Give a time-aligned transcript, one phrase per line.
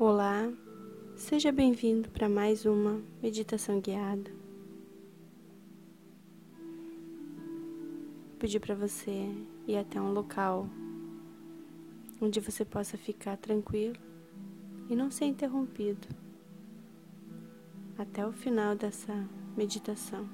[0.00, 0.48] Olá,
[1.16, 4.30] seja bem-vindo para mais uma meditação guiada.
[8.28, 9.28] Vou pedir para você
[9.66, 10.68] ir até um local
[12.20, 13.96] onde você possa ficar tranquilo
[14.88, 16.06] e não ser interrompido
[17.98, 20.28] até o final dessa meditação.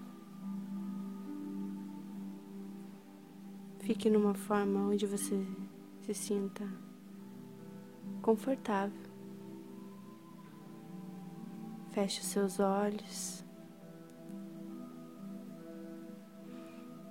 [3.80, 5.42] Fique numa forma onde você
[6.02, 6.68] se sinta
[8.20, 9.03] confortável.
[11.94, 13.44] Feche os seus olhos.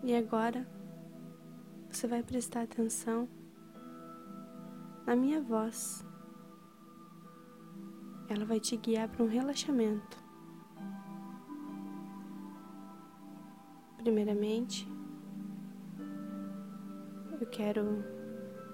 [0.04, 0.68] E agora
[1.90, 3.30] você vai prestar atenção
[5.08, 6.06] na minha voz.
[8.28, 10.18] Ela vai te guiar para um relaxamento.
[14.00, 14.86] Primeiramente,
[17.40, 18.04] eu quero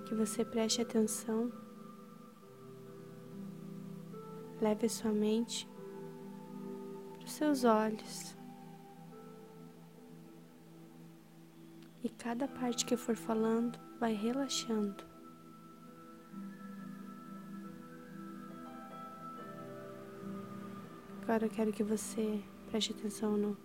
[0.07, 1.51] que você preste atenção,
[4.59, 5.68] leve sua mente
[7.39, 8.35] seus olhos.
[12.03, 15.05] E cada parte que eu for falando vai relaxando.
[21.21, 23.57] Agora eu quero que você preste atenção no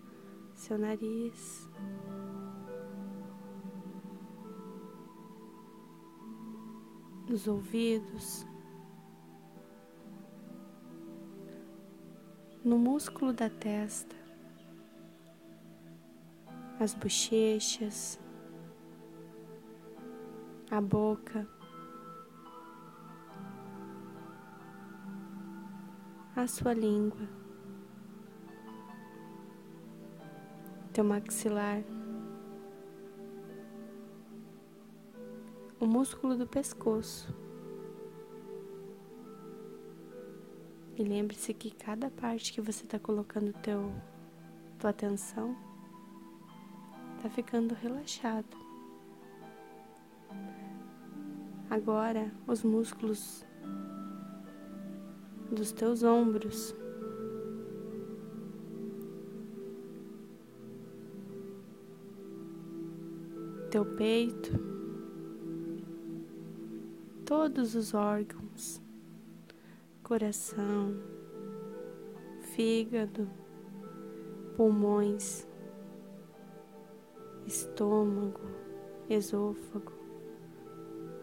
[0.54, 1.68] seu nariz.
[7.28, 8.46] Nos ouvidos.
[12.64, 14.16] No músculo da testa,
[16.80, 18.18] as bochechas,
[20.70, 21.46] a boca,
[26.34, 27.28] a sua língua,
[30.94, 31.84] teu maxilar,
[35.78, 37.43] o músculo do pescoço.
[41.04, 43.92] E lembre-se que cada parte que você está colocando teu,
[44.78, 45.54] tua atenção
[47.14, 48.56] está ficando relaxado.
[51.68, 53.44] Agora, os músculos
[55.52, 56.74] dos teus ombros
[63.70, 64.58] teu peito,
[67.26, 68.82] todos os órgãos
[70.04, 70.94] coração,
[72.54, 73.26] fígado,
[74.54, 75.48] pulmões,
[77.46, 78.42] estômago,
[79.08, 79.92] esôfago,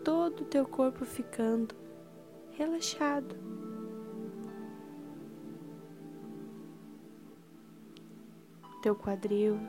[0.03, 1.75] todo o teu corpo ficando
[2.53, 3.35] relaxado.
[8.81, 9.59] Teu quadril,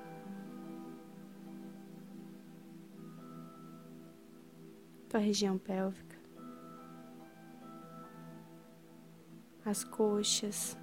[5.11, 6.22] tua região pélvica.
[9.73, 10.77] As coxas,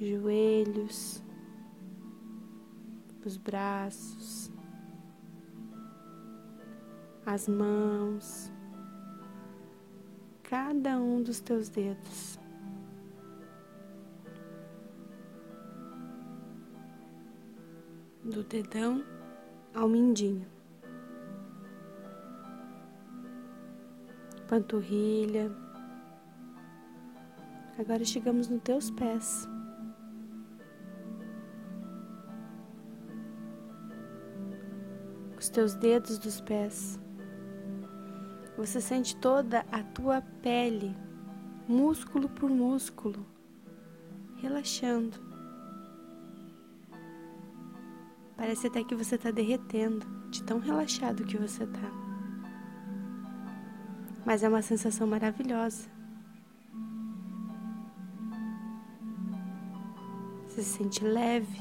[0.00, 1.22] joelhos,
[3.24, 4.50] os braços,
[7.24, 8.50] as mãos,
[10.42, 12.36] cada um dos teus dedos.
[18.24, 19.04] Do dedão
[19.72, 20.48] ao mindinho,
[24.48, 25.67] panturrilha
[27.78, 29.48] Agora chegamos nos teus pés.
[35.38, 36.98] Os teus dedos dos pés.
[38.56, 40.92] Você sente toda a tua pele,
[41.68, 43.24] músculo por músculo,
[44.38, 45.16] relaxando.
[48.36, 51.92] Parece até que você está derretendo, de tão relaxado que você está.
[54.26, 55.97] Mas é uma sensação maravilhosa.
[60.58, 61.60] Você se sente leve,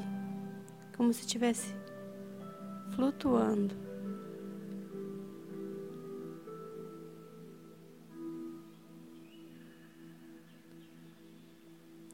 [0.95, 1.71] como se estivesse
[2.95, 3.75] flutuando.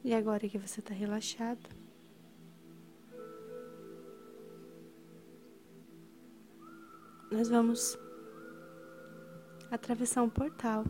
[0.03, 1.69] E agora que você está relaxado,
[7.31, 7.97] nós vamos
[9.71, 10.83] atravessar um portal.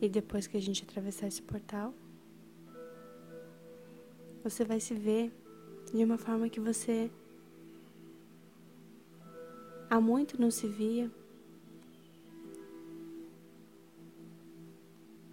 [0.00, 1.92] E depois que a gente atravessar esse portal,
[4.42, 5.30] você vai se ver
[5.92, 7.10] de uma forma que você
[9.90, 11.10] há muito não se via.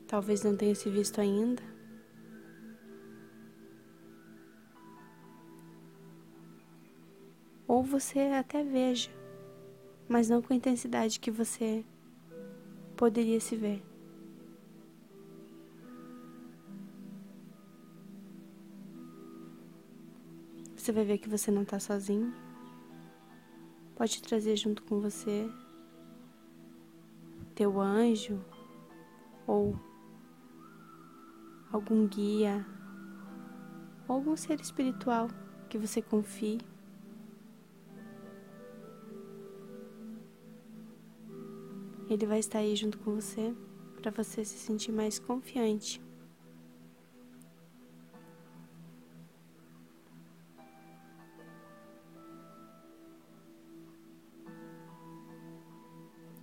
[0.08, 1.64] Talvez não tenha se visto ainda.
[7.68, 9.10] Ou você até veja,
[10.10, 11.86] mas não com a intensidade que você
[12.96, 13.84] poderia se ver.
[20.88, 22.34] Você vai ver que você não está sozinho.
[23.94, 25.52] Pode trazer junto com você
[27.54, 28.40] teu anjo
[29.46, 29.78] ou
[31.74, 32.66] algum guia
[34.08, 35.28] ou algum ser espiritual
[35.68, 36.62] que você confie.
[42.10, 43.54] Ele vai estar aí junto com você
[44.02, 46.07] para você se sentir mais confiante.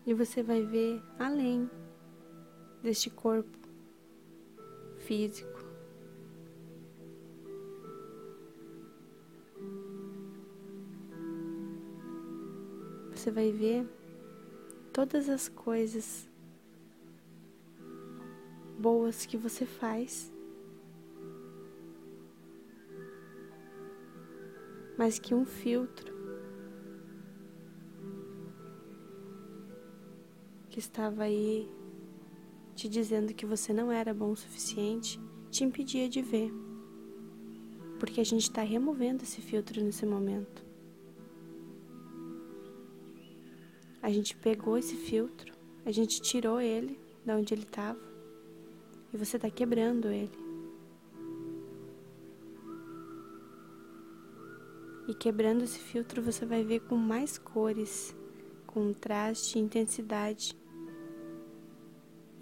[0.06, 1.68] E você vai ver além
[2.82, 3.58] deste corpo
[4.98, 5.64] físico.
[13.14, 13.86] Você vai ver
[14.92, 16.28] todas as coisas
[18.78, 20.30] boas que você faz,
[24.98, 26.13] mas que um filtro
[30.74, 31.70] que estava aí
[32.74, 36.52] te dizendo que você não era bom o suficiente te impedia de ver,
[38.00, 40.66] porque a gente está removendo esse filtro nesse momento.
[44.02, 45.54] A gente pegou esse filtro,
[45.86, 48.02] a gente tirou ele da onde ele estava
[49.12, 50.36] e você está quebrando ele.
[55.06, 58.12] E quebrando esse filtro, você vai ver com mais cores,
[58.66, 60.63] contraste, intensidade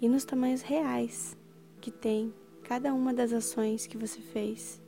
[0.03, 1.37] e nos tamanhos reais
[1.79, 4.81] que tem cada uma das ações que você fez.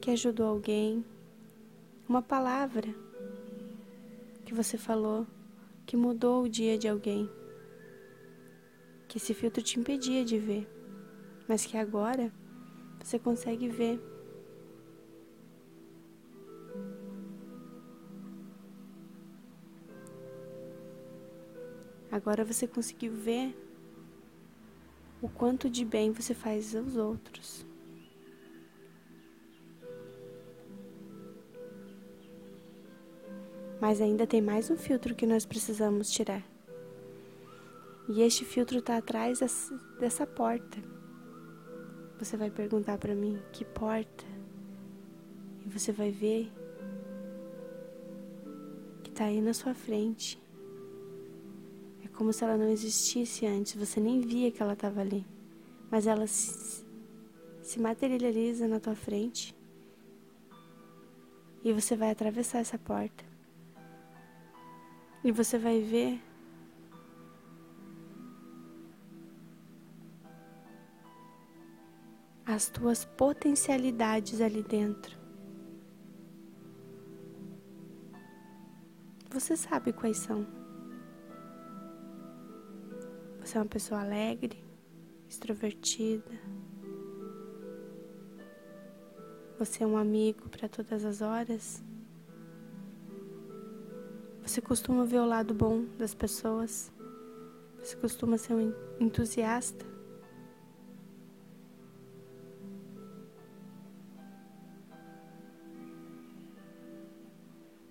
[0.00, 1.04] Que ajudou alguém,
[2.08, 2.92] uma palavra
[4.44, 5.24] que você falou
[5.86, 7.30] que mudou o dia de alguém,
[9.06, 10.68] que esse filtro te impedia de ver,
[11.46, 12.32] mas que agora
[13.00, 14.13] você consegue ver.
[22.14, 23.52] Agora você conseguiu ver
[25.20, 27.66] o quanto de bem você faz aos outros.
[33.80, 36.46] Mas ainda tem mais um filtro que nós precisamos tirar.
[38.08, 39.40] E este filtro está atrás
[39.98, 40.78] dessa porta.
[42.20, 44.24] Você vai perguntar para mim: que porta?
[45.66, 46.48] E você vai ver
[49.02, 50.43] que está aí na sua frente.
[52.16, 55.26] Como se ela não existisse antes, você nem via que ela estava ali.
[55.90, 56.84] Mas ela se,
[57.62, 59.54] se materializa na tua frente.
[61.64, 63.24] E você vai atravessar essa porta.
[65.24, 66.20] E você vai ver
[72.46, 75.18] as tuas potencialidades ali dentro.
[79.30, 80.63] Você sabe quais são.
[83.44, 84.64] Você é uma pessoa alegre,
[85.28, 86.32] extrovertida.
[89.58, 91.84] Você é um amigo para todas as horas.
[94.40, 96.90] Você costuma ver o lado bom das pessoas?
[97.80, 99.84] Você costuma ser um entusiasta?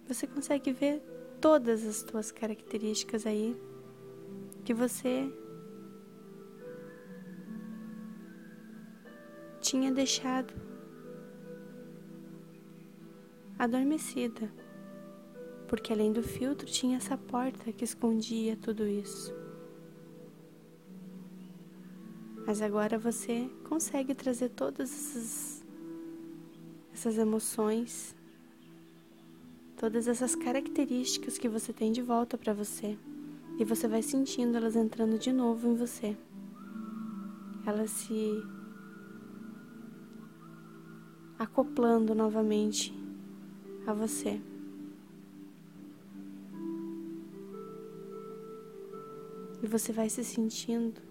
[0.08, 1.00] Você consegue ver
[1.40, 3.56] todas as suas características aí
[4.66, 5.32] que você
[9.74, 10.54] tinha deixado
[13.58, 14.54] adormecida
[15.68, 19.34] porque além do filtro tinha essa porta que escondia tudo isso.
[22.46, 25.66] Mas agora você consegue trazer todas essas,
[26.94, 28.16] essas emoções,
[29.76, 32.96] todas essas características que você tem de volta para você.
[33.58, 36.16] E você vai sentindo elas entrando de novo em você.
[37.66, 38.44] Elas se
[41.44, 42.94] acoplando novamente
[43.86, 44.42] a você.
[49.64, 51.02] e você vai se sentindo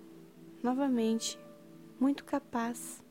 [0.63, 1.39] novamente
[1.99, 3.03] muito capaz.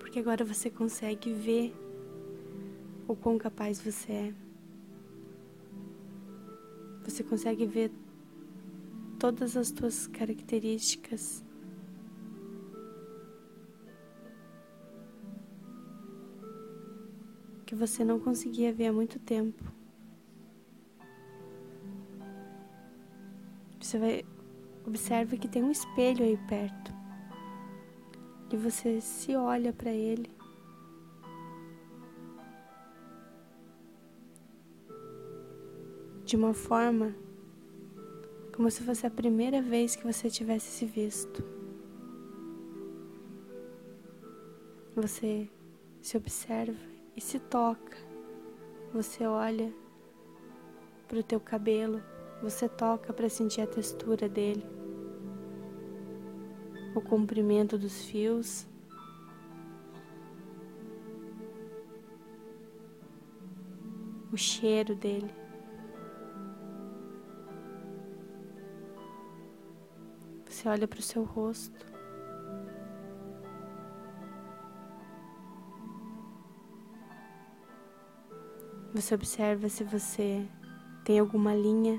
[0.00, 1.74] Porque agora você consegue ver
[3.06, 4.34] o quão capaz você é.
[7.04, 7.92] Você consegue ver
[9.18, 11.44] todas as tuas características
[17.72, 19.64] que você não conseguia ver há muito tempo.
[23.80, 24.24] Você vai
[24.86, 26.92] observa que tem um espelho aí perto.
[28.52, 30.30] E você se olha para ele.
[36.26, 37.16] De uma forma
[38.54, 41.42] como se fosse a primeira vez que você tivesse se visto.
[44.94, 45.48] Você
[46.02, 47.96] se observa e se toca.
[48.92, 49.72] Você olha
[51.08, 52.02] para o teu cabelo,
[52.42, 54.64] você toca para sentir a textura dele,
[56.94, 58.66] o comprimento dos fios.
[64.32, 65.30] O cheiro dele.
[70.46, 71.91] Você olha para o seu rosto.
[78.94, 80.46] Você observa se você
[81.02, 81.98] tem alguma linha.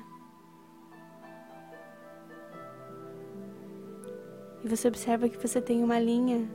[4.64, 6.48] E você observa que você tem uma linha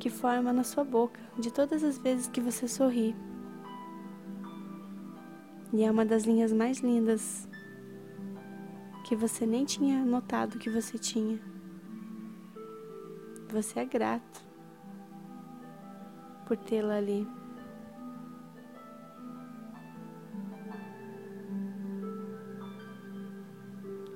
[0.00, 3.14] que forma na sua boca de todas as vezes que você sorri.
[5.72, 7.48] E é uma das linhas mais lindas
[9.04, 11.38] que você nem tinha notado que você tinha.
[13.48, 14.44] Você é grato
[16.44, 17.39] por tê-la ali.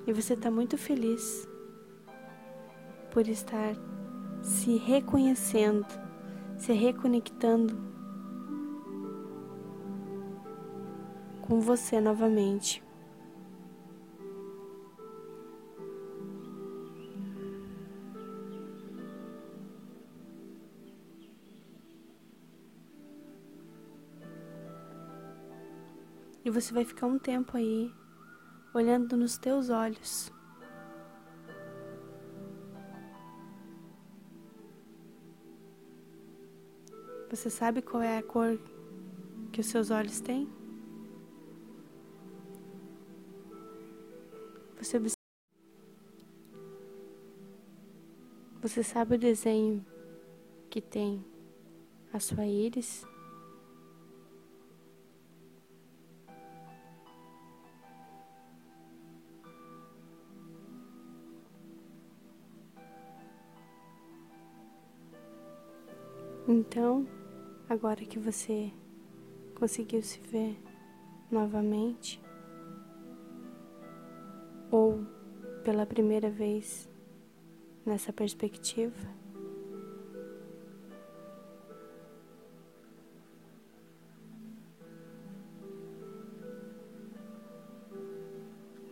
[0.07, 1.49] E você está muito feliz
[3.11, 3.75] por estar
[4.43, 5.87] se reconhecendo,
[6.59, 7.75] se reconectando
[11.41, 12.83] com você novamente.
[26.45, 27.91] E você vai ficar um tempo aí
[28.75, 30.33] olhando nos teus olhos.
[37.31, 38.59] Você sabe qual é a cor
[39.53, 40.49] que os seus olhos têm?
[44.77, 45.01] Você
[48.61, 49.85] Você sabe o desenho
[50.71, 51.25] que tem
[52.13, 53.07] a sua íris?
[66.57, 67.05] Então,
[67.69, 68.73] agora que você
[69.57, 70.57] conseguiu se ver
[71.29, 72.23] novamente,
[74.71, 75.05] ou
[75.65, 76.89] pela primeira vez
[77.85, 78.95] nessa perspectiva,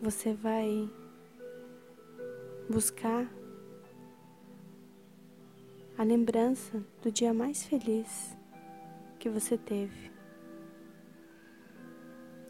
[0.01, 0.89] você vai
[2.69, 3.25] buscar
[6.03, 8.37] a lembrança do dia mais feliz
[9.17, 10.11] que você teve,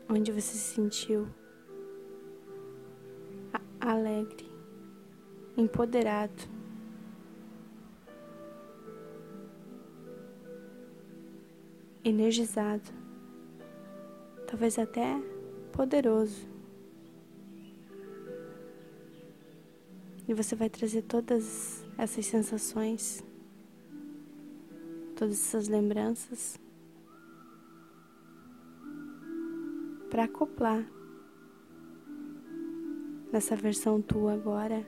[0.10, 1.28] onde você se sentiu
[3.80, 4.50] alegre,
[5.56, 6.52] empoderado.
[12.04, 12.90] Energizado,
[14.48, 15.22] talvez até
[15.72, 16.48] poderoso.
[20.28, 23.24] E você vai trazer todas essas sensações
[25.24, 26.60] todas essas lembranças
[30.10, 30.86] para acoplar
[33.32, 34.86] nessa versão tua agora.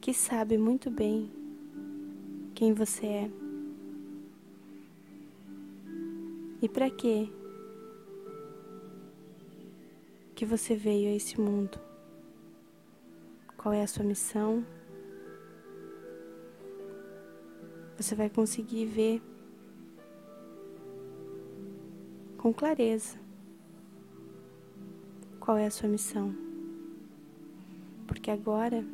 [0.00, 1.32] Que sabe muito bem
[2.52, 3.30] quem você é
[6.60, 7.28] e para quê
[10.34, 11.78] que você veio a esse mundo.
[13.56, 14.66] Qual é a sua missão?
[17.96, 19.22] Você vai conseguir ver
[22.38, 23.18] com clareza
[25.40, 26.34] qual é a sua missão.
[28.06, 28.84] Porque agora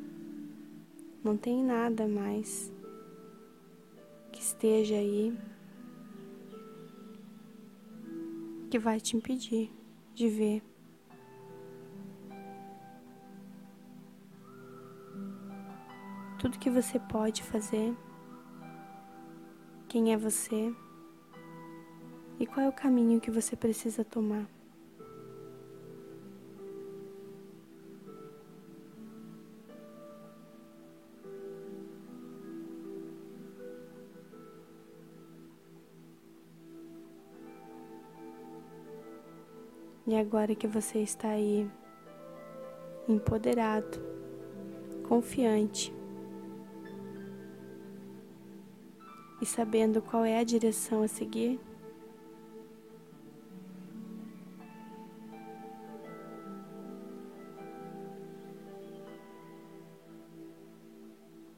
[1.22, 2.72] não tem nada mais
[4.32, 5.36] que esteja aí
[8.70, 9.70] que vai te impedir
[10.14, 10.62] de ver.
[16.38, 17.94] Tudo que você pode fazer
[19.90, 20.72] quem é você
[22.38, 24.46] e qual é o caminho que você precisa tomar.
[40.06, 41.68] E agora que você está aí,
[43.08, 44.00] empoderado,
[45.08, 45.92] confiante,
[49.40, 51.58] e sabendo qual é a direção a seguir,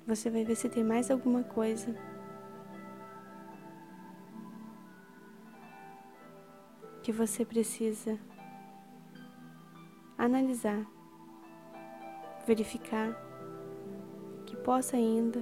[0.06, 1.94] você vai ver se tem mais alguma coisa.
[7.02, 8.18] Que você precisa
[10.16, 10.86] analisar,
[12.46, 13.16] verificar
[14.46, 15.40] que possa ainda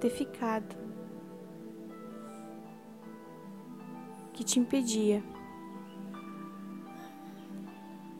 [0.00, 0.87] ter ficado,
[4.38, 5.20] que te impedia.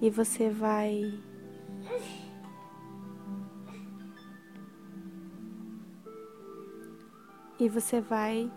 [0.03, 1.15] E você vai
[7.61, 8.51] e você vai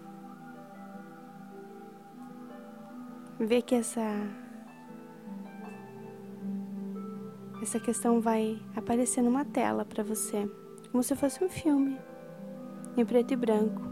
[3.39, 4.01] ver que essa
[7.61, 10.49] essa questão vai aparecer numa tela para você,
[10.91, 11.99] como se fosse um filme
[12.97, 13.90] em preto e branco.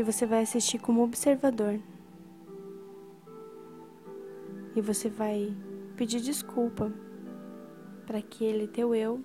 [0.00, 1.78] E você vai assistir como observador.
[4.74, 5.54] E você vai
[5.94, 6.90] pedir desculpa
[8.06, 9.22] para aquele teu eu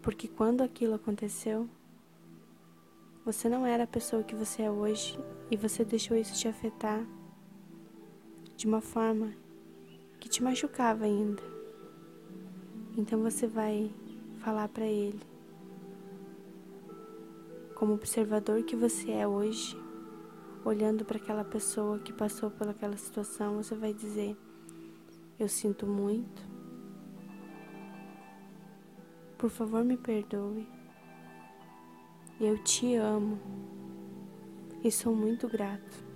[0.00, 1.68] porque quando aquilo aconteceu,
[3.24, 5.18] você não era a pessoa que você é hoje
[5.50, 7.04] e você deixou isso te afetar
[8.56, 9.34] de uma forma
[10.20, 11.42] que te machucava ainda.
[12.96, 13.92] Então você vai
[14.40, 15.20] falar para ele,
[17.74, 19.76] como observador que você é hoje,
[20.64, 24.36] olhando para aquela pessoa que passou por aquela situação, você vai dizer:
[25.38, 26.42] Eu sinto muito.
[29.38, 30.68] Por favor, me perdoe.
[32.40, 33.38] Eu te amo
[34.82, 36.10] e sou muito grato.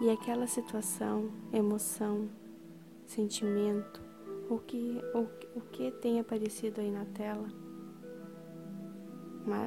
[0.00, 2.28] E aquela situação, emoção,
[3.06, 4.03] sentimento,
[4.48, 7.48] o que, o, o que tem aparecido aí na tela,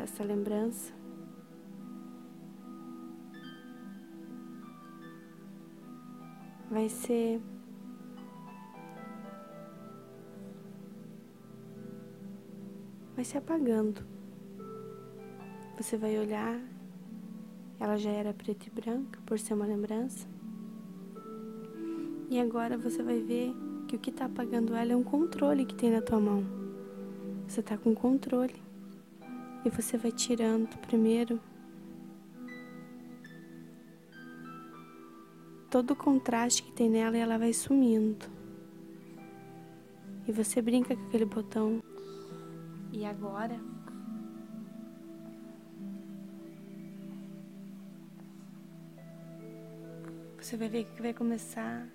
[0.04, 0.94] essa lembrança,
[6.70, 7.42] vai ser
[13.16, 14.06] vai se apagando.
[15.76, 16.60] Você vai olhar,
[17.80, 20.28] ela já era preta e branca por ser uma lembrança.
[22.30, 23.56] E agora você vai ver
[23.88, 26.44] que o que está apagando ela é um controle que tem na tua mão.
[27.48, 28.62] Você está com controle.
[29.64, 31.40] E você vai tirando primeiro
[35.70, 38.26] todo o contraste que tem nela e ela vai sumindo.
[40.28, 41.82] E você brinca com aquele botão.
[42.92, 43.58] E agora?
[50.40, 51.88] Você vai ver que vai começar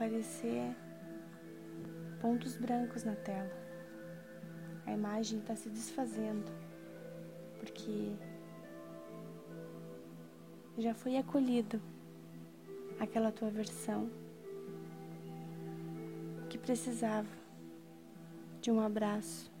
[0.00, 0.74] aparecer
[2.22, 3.52] pontos brancos na tela.
[4.86, 6.50] A imagem está se desfazendo,
[7.58, 8.14] porque
[10.78, 11.78] já foi acolhido
[12.98, 14.10] aquela tua versão
[16.48, 17.28] que precisava
[18.62, 19.52] de um abraço,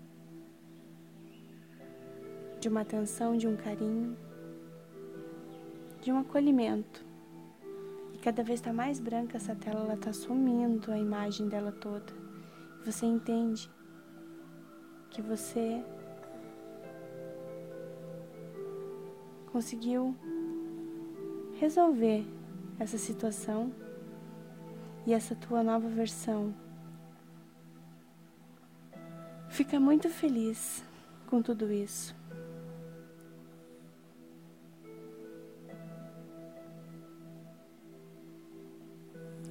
[2.58, 4.16] de uma atenção, de um carinho,
[6.00, 7.09] de um acolhimento.
[8.22, 12.12] Cada vez está mais branca essa tela, ela está sumindo a imagem dela toda.
[12.84, 13.70] Você entende
[15.08, 15.82] que você
[19.50, 20.14] conseguiu
[21.58, 22.26] resolver
[22.78, 23.72] essa situação
[25.06, 26.54] e essa tua nova versão
[29.48, 30.84] fica muito feliz
[31.26, 32.19] com tudo isso.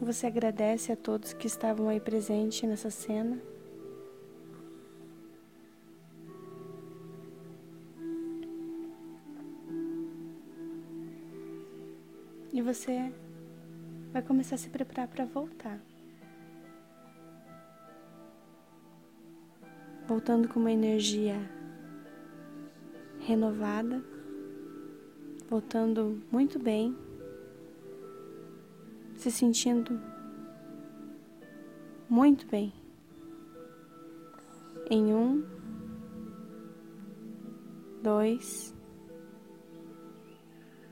[0.09, 3.39] Você agradece a todos que estavam aí presentes nessa cena.
[12.51, 13.13] E você
[14.11, 15.79] vai começar a se preparar para voltar.
[20.07, 21.37] Voltando com uma energia
[23.19, 24.03] renovada,
[25.47, 26.97] voltando muito bem,
[29.19, 29.99] se sentindo
[32.09, 32.71] muito bem.
[34.89, 35.45] Em um,
[38.01, 38.73] dois,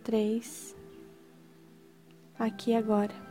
[0.03, 0.75] três
[2.37, 3.26] aqui agora.